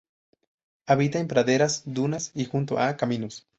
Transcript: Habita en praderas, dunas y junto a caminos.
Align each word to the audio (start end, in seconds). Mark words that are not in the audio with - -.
Habita 0.87 1.19
en 1.19 1.27
praderas, 1.27 1.83
dunas 1.85 2.31
y 2.33 2.45
junto 2.45 2.79
a 2.79 2.97
caminos. 2.97 3.45